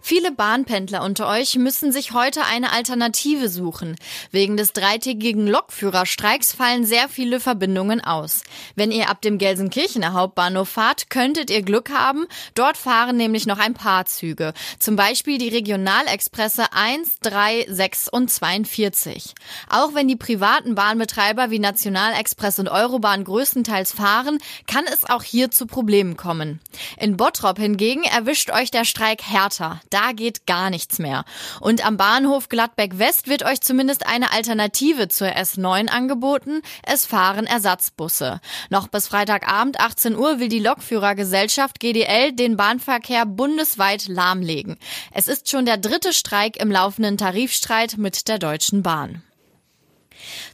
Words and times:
Viele 0.00 0.32
Bahnpendler 0.32 1.02
unter 1.02 1.28
euch 1.28 1.56
müssen 1.56 1.92
sich 1.92 2.12
heute 2.12 2.44
eine 2.44 2.72
Alternative 2.72 3.48
suchen. 3.48 3.96
Wegen 4.30 4.56
des 4.56 4.72
dreitägigen 4.72 5.46
Lokführerstreiks 5.46 6.52
fallen 6.52 6.84
sehr 6.84 7.08
viele 7.08 7.40
Verbindungen 7.40 8.02
aus. 8.02 8.42
Wenn 8.74 8.90
ihr 8.90 9.10
ab 9.10 9.22
dem 9.22 9.38
Gelsenkirchener 9.38 10.12
Hauptbahnhof 10.12 10.68
fahrt, 10.68 11.10
könntet 11.10 11.50
ihr 11.50 11.62
Glück 11.62 11.90
haben. 11.90 12.26
Dort 12.54 12.76
fahren 12.76 13.16
nämlich 13.16 13.46
noch 13.46 13.58
ein 13.58 13.74
paar 13.74 14.06
Züge. 14.06 14.52
Zum 14.78 14.96
Beispiel 14.96 15.38
die 15.38 15.48
Regionalexpresse 15.48 16.72
1, 16.72 17.20
3, 17.20 17.66
6 17.68 18.08
und 18.08 18.30
42. 18.30 19.34
Auch 19.68 19.94
wenn 19.94 20.08
die 20.08 20.16
privaten 20.16 20.74
Bahnbetreiber 20.74 21.50
wie 21.50 21.58
Nationalexpress 21.58 22.58
und 22.58 22.68
Eurobahn 22.68 23.24
größtenteils 23.24 23.92
fahren, 23.92 24.38
kann 24.66 24.84
es 24.92 25.08
auch 25.08 25.22
hier 25.22 25.50
zu 25.50 25.66
Problemen 25.66 26.16
kommen. 26.16 26.60
In 26.98 27.16
Bottrop 27.16 27.58
hingegen 27.58 28.04
erwischt 28.04 28.50
euch 28.50 28.70
der 28.70 28.84
Streik 28.84 29.22
härter. 29.22 29.80
Da 29.90 30.12
geht 30.12 30.46
gar 30.46 30.70
nichts 30.70 30.98
mehr. 30.98 31.24
Und 31.60 31.84
am 31.84 31.96
Bahnhof 31.96 32.48
Gladbeck 32.48 32.98
West 32.98 33.28
wird 33.28 33.44
euch 33.44 33.60
zumindest 33.60 34.06
eine 34.06 34.32
Alternative 34.32 35.08
zur 35.08 35.28
S9 35.28 35.88
angeboten. 35.88 36.62
Es 36.82 37.06
fahren 37.06 37.46
Ersatzbusse. 37.46 38.40
Noch 38.70 38.88
bis 38.88 39.08
Freitagabend 39.08 39.80
18 39.80 40.16
Uhr 40.16 40.40
will 40.40 40.48
die 40.48 40.58
Lokführergesellschaft 40.58 41.80
GDL 41.80 42.32
den 42.32 42.56
Bahnverkehr 42.56 43.26
bundesweit 43.26 44.08
lahmlegen. 44.08 44.76
Es 45.12 45.28
ist 45.28 45.50
schon 45.50 45.66
der 45.66 45.78
dritte 45.78 46.12
Streik 46.12 46.60
im 46.60 46.70
laufenden 46.70 47.16
Tarifstreit 47.16 47.96
mit 47.96 48.28
der 48.28 48.38
Deutschen 48.38 48.82
Bahn. 48.82 49.22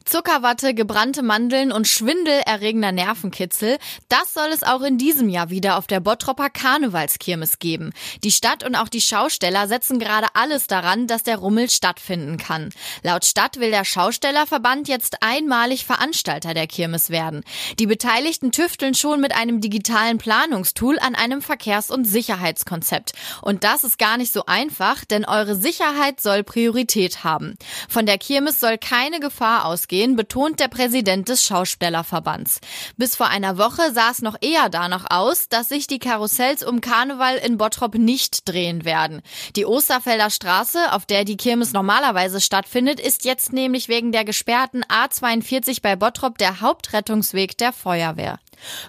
Zuckerwatte, 0.05 0.75
gebrannte 0.75 1.23
Mandeln 1.23 1.73
und 1.73 1.89
schwindelerregender 1.89 2.93
Nervenkitzel, 2.93 3.79
das 4.09 4.35
soll 4.35 4.49
es 4.53 4.63
auch 4.63 4.83
in 4.83 4.99
diesem 4.99 5.31
Jahr 5.31 5.49
wieder 5.49 5.79
auf 5.79 5.87
der 5.87 6.01
Bottropper 6.01 6.51
Karnevalskirmes 6.51 7.59
geben. 7.59 7.93
Die 8.23 8.31
Stadt 8.31 8.65
und 8.65 8.77
auch 8.77 8.89
die 8.89 9.01
Schausteller 9.01 9.67
setzen 9.67 9.99
gerade 9.99 10.27
alles 10.35 10.67
daran, 10.67 11.07
dass 11.07 11.23
der 11.23 11.39
Rummel 11.39 11.71
stattfinden 11.71 12.37
kann. 12.37 12.69
Laut 13.03 13.25
Stadt 13.25 13.59
will 13.59 13.71
der 13.71 13.85
Schaustellerverband 13.85 14.89
jetzt 14.89 15.23
einmalig 15.23 15.87
Veranstalter 15.87 16.53
der 16.53 16.67
Kirmes 16.67 17.09
werden. 17.09 17.43
Die 17.79 17.87
Beteiligten 17.87 18.53
tüfteln 18.53 18.95
schon 18.95 19.23
mit 19.23 19.35
einem 19.35 19.63
digitalen 19.63 20.19
Planungstool 20.19 20.99
an 20.99 21.15
einem 21.15 21.41
Verkehrs- 21.41 21.91
und 21.91 22.05
Sicherheitskonzept. 22.05 23.13
Und 23.41 23.65
das 23.65 23.85
ist 23.85 23.99
gar 23.99 24.19
nicht 24.19 24.33
so 24.33 24.45
einfach, 24.45 25.05
denn 25.07 25.25
eure 25.25 25.57
Sicherheit 25.57 26.21
soll 26.21 26.45
Priorität 26.45 27.25
haben. 27.25 27.55
Von 27.89 28.05
der 28.05 28.19
Kirmes 28.19 28.61
soll 28.61 28.77
keine 28.77 29.19
Gefahr 29.19 29.65
ausgehen 29.65 29.94
ausgehen, 29.95 30.17
betont 30.17 30.61
der 30.61 30.69
Präsident 30.69 31.29
des 31.29 31.45
Schaustellerverbands. 31.45 32.61
Bis 32.97 33.15
vor 33.17 33.29
einer 33.29 33.59
Woche 33.59 33.93
sah 33.93 34.11
es 34.11 34.23
noch 34.23 34.37
eher 34.41 34.69
danach 34.69 35.07
aus, 35.11 35.49
dass 35.49 35.69
sich 35.69 35.87
die 35.87 35.99
Karussells 35.99 36.65
um 36.65 36.81
Karneval 36.81 37.37
in 37.37 37.59
Bottrop 37.59 37.95
nicht 37.95 38.49
drehen 38.49 38.85
werden. 38.85 39.23
Die 39.55 39.67
Osterfelder 39.67 40.31
Straße, 40.31 40.93
auf 40.93 41.07
der 41.07 41.25
die 41.25 41.37
Kirmes 41.37 41.73
normalerweise 41.73 42.41
stattfindet, 42.41 42.99
ist 42.99 43.25
jetzt 43.25 43.53
nämlich 43.53 43.89
wegen 43.89 44.11
der 44.11 44.25
gesperrten 44.25 44.85
A42 44.85 45.81
bei 45.81 45.95
Bottrop 45.97 46.39
der 46.39 46.61
Hauptrettungsweg 46.61 47.57
der 47.57 47.73
Feuerwehr. 47.73 48.41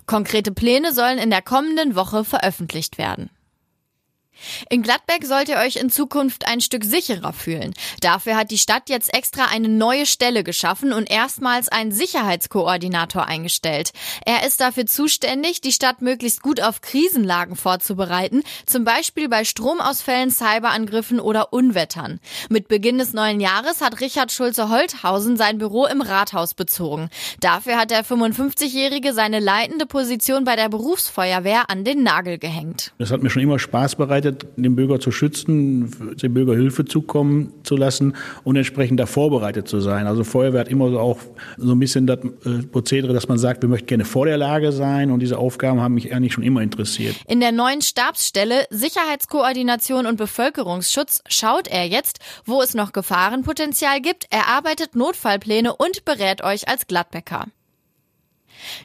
Konkrete 0.07 0.51
Pläne 0.51 0.93
sollen 0.93 1.19
in 1.19 1.29
der 1.29 1.41
kommenden 1.41 1.95
Woche 1.95 2.23
veröffentlicht 2.23 2.97
werden. 2.97 3.29
In 4.69 4.81
Gladbeck 4.81 5.25
sollt 5.25 5.49
ihr 5.49 5.57
euch 5.57 5.77
in 5.77 5.89
Zukunft 5.89 6.47
ein 6.47 6.61
Stück 6.61 6.83
sicherer 6.83 7.33
fühlen. 7.33 7.73
Dafür 8.01 8.35
hat 8.35 8.51
die 8.51 8.57
Stadt 8.57 8.89
jetzt 8.89 9.13
extra 9.13 9.45
eine 9.45 9.67
neue 9.67 10.05
Stelle 10.05 10.43
geschaffen 10.43 10.93
und 10.93 11.09
erstmals 11.09 11.69
einen 11.69 11.91
Sicherheitskoordinator 11.91 13.25
eingestellt. 13.25 13.91
Er 14.25 14.45
ist 14.45 14.59
dafür 14.59 14.85
zuständig, 14.85 15.61
die 15.61 15.71
Stadt 15.71 16.01
möglichst 16.01 16.41
gut 16.41 16.61
auf 16.61 16.81
Krisenlagen 16.81 17.55
vorzubereiten, 17.55 18.43
zum 18.65 18.83
Beispiel 18.83 19.29
bei 19.29 19.45
Stromausfällen, 19.45 20.31
Cyberangriffen 20.31 21.19
oder 21.19 21.53
Unwettern. 21.53 22.19
Mit 22.49 22.67
Beginn 22.67 22.97
des 22.97 23.13
neuen 23.13 23.39
Jahres 23.39 23.81
hat 23.81 24.01
Richard 24.01 24.31
Schulze-Holthausen 24.31 25.37
sein 25.37 25.57
Büro 25.57 25.85
im 25.85 26.01
Rathaus 26.01 26.53
bezogen. 26.53 27.09
Dafür 27.39 27.77
hat 27.77 27.91
der 27.91 28.03
55-Jährige 28.03 29.13
seine 29.13 29.39
leitende 29.39 29.85
Position 29.85 30.43
bei 30.43 30.55
der 30.55 30.69
Berufsfeuerwehr 30.69 31.69
an 31.69 31.83
den 31.83 32.03
Nagel 32.03 32.37
gehängt. 32.37 32.93
Das 32.97 33.11
hat 33.11 33.23
mir 33.23 33.29
schon 33.29 33.41
immer 33.41 33.59
Spaß 33.59 33.95
bereitet 33.95 34.24
vorbereitet, 34.25 34.47
den 34.55 34.75
Bürger 34.75 34.99
zu 34.99 35.11
schützen, 35.11 36.15
dem 36.21 36.33
Bürger 36.33 36.55
Hilfe 36.55 36.85
zukommen 36.85 37.53
zu 37.63 37.75
lassen 37.75 38.15
und 38.43 38.55
entsprechend 38.55 38.99
da 38.99 39.05
vorbereitet 39.05 39.67
zu 39.67 39.79
sein. 39.79 40.07
Also 40.07 40.23
Feuerwehr 40.23 40.61
hat 40.61 40.69
immer 40.69 40.89
so 40.89 40.99
auch 40.99 41.19
so 41.57 41.71
ein 41.71 41.79
bisschen 41.79 42.07
das 42.07 42.19
äh, 42.45 42.63
Prozedere, 42.71 43.13
dass 43.13 43.27
man 43.27 43.37
sagt, 43.37 43.61
wir 43.61 43.69
möchten 43.69 43.87
gerne 43.87 44.05
vor 44.05 44.25
der 44.25 44.37
Lage 44.37 44.71
sein 44.71 45.11
und 45.11 45.19
diese 45.19 45.37
Aufgaben 45.37 45.81
haben 45.81 45.93
mich 45.93 46.13
eigentlich 46.13 46.33
schon 46.33 46.43
immer 46.43 46.61
interessiert. 46.61 47.15
In 47.27 47.39
der 47.39 47.51
neuen 47.51 47.81
Stabsstelle 47.81 48.65
Sicherheitskoordination 48.69 50.05
und 50.05 50.17
Bevölkerungsschutz 50.17 51.21
schaut 51.27 51.67
er 51.67 51.85
jetzt, 51.85 52.19
wo 52.45 52.61
es 52.61 52.73
noch 52.73 52.91
Gefahrenpotenzial 52.91 54.01
gibt, 54.01 54.27
erarbeitet 54.29 54.95
Notfallpläne 54.95 55.75
und 55.75 56.05
berät 56.05 56.43
euch 56.43 56.67
als 56.67 56.87
Gladbäcker. 56.87 57.45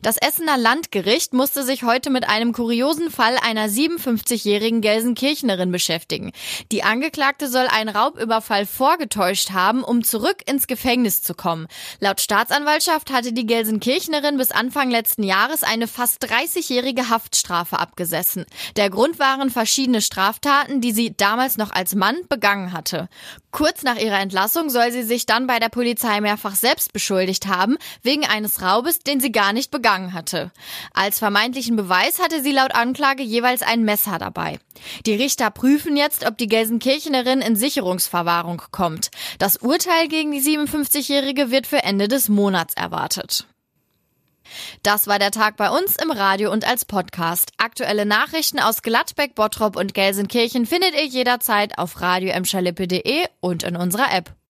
Das 0.02 0.16
Essener 0.16 0.58
Landgericht 0.58 1.32
musste 1.32 1.62
sich 1.62 1.82
heute 1.82 2.10
mit 2.10 2.28
einem 2.28 2.52
kuriosen 2.52 3.10
Fall 3.10 3.36
einer 3.42 3.68
57-jährigen 3.68 4.80
Gelsenkirchnerin 4.80 5.70
beschäftigen. 5.72 6.32
Die 6.72 6.82
Angeklagte 6.82 7.48
soll 7.48 7.66
einen 7.66 7.88
Raubüberfall 7.88 8.66
vorgetäuscht 8.66 9.50
haben, 9.50 9.84
um 9.84 10.04
zurück 10.04 10.42
ins 10.46 10.66
Gefängnis 10.66 11.22
zu 11.22 11.34
kommen. 11.34 11.66
Laut 12.00 12.20
Staatsanwaltschaft 12.20 13.12
hatte 13.12 13.32
die 13.32 13.46
Gelsenkirchnerin 13.46 14.36
bis 14.36 14.50
Anfang 14.50 14.90
letzten 14.90 15.22
Jahres 15.22 15.62
eine 15.62 15.86
fast 15.86 16.24
30-jährige 16.24 17.08
Haftstrafe 17.08 17.78
abgesessen. 17.78 18.46
Der 18.76 18.90
Grund 18.90 19.18
waren 19.18 19.50
verschiedene 19.50 20.00
Straftaten, 20.00 20.80
die 20.80 20.92
sie 20.92 21.16
damals 21.16 21.56
noch 21.56 21.72
als 21.72 21.94
Mann 21.94 22.16
begangen 22.28 22.72
hatte. 22.72 23.08
Kurz 23.50 23.82
nach 23.82 23.96
ihrer 23.96 24.20
Entlassung 24.20 24.70
soll 24.70 24.92
sie 24.92 25.02
sich 25.02 25.26
dann 25.26 25.46
bei 25.46 25.58
der 25.58 25.68
Polizei 25.68 26.20
mehrfach 26.20 26.54
selbst 26.54 26.92
beschuldigt 26.92 27.46
haben, 27.46 27.76
wegen 28.02 28.24
eines 28.24 28.62
Raubes, 28.62 29.00
den 29.00 29.20
sie 29.20 29.32
gar 29.32 29.52
nicht 29.52 29.59
begangen 29.68 30.12
hatte. 30.14 30.50
Als 30.94 31.18
vermeintlichen 31.18 31.76
Beweis 31.76 32.18
hatte 32.18 32.42
sie 32.42 32.52
laut 32.52 32.74
Anklage 32.74 33.22
jeweils 33.22 33.62
ein 33.62 33.82
Messer 33.82 34.18
dabei. 34.18 34.58
Die 35.06 35.14
Richter 35.14 35.50
prüfen 35.50 35.96
jetzt, 35.96 36.26
ob 36.26 36.38
die 36.38 36.48
Gelsenkirchenerin 36.48 37.40
in 37.40 37.56
Sicherungsverwahrung 37.56 38.62
kommt. 38.70 39.10
Das 39.38 39.58
Urteil 39.58 40.08
gegen 40.08 40.32
die 40.32 40.40
57-Jährige 40.40 41.50
wird 41.50 41.66
für 41.66 41.82
Ende 41.82 42.08
des 42.08 42.28
Monats 42.28 42.74
erwartet. 42.74 43.46
Das 44.82 45.06
war 45.06 45.18
der 45.18 45.30
Tag 45.30 45.56
bei 45.56 45.70
uns 45.70 45.96
im 45.96 46.10
Radio 46.10 46.50
und 46.50 46.66
als 46.66 46.84
Podcast. 46.84 47.52
Aktuelle 47.58 48.06
Nachrichten 48.06 48.58
aus 48.58 48.82
Gladbeck, 48.82 49.34
Bottrop 49.34 49.76
und 49.76 49.94
Gelsenkirchen 49.94 50.66
findet 50.66 50.94
ihr 50.94 51.06
jederzeit 51.06 51.78
auf 51.78 52.00
radio 52.00 52.32
und 53.40 53.62
in 53.62 53.76
unserer 53.76 54.12
App. 54.12 54.34